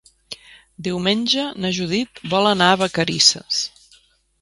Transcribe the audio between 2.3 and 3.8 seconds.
vol anar a Vacarisses.